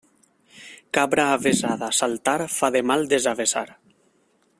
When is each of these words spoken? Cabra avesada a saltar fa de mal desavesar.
Cabra 0.97 1.25
avesada 1.33 1.85
a 1.89 1.97
saltar 1.99 2.37
fa 2.55 2.71
de 2.77 2.83
mal 2.93 3.05
desavesar. 3.13 3.67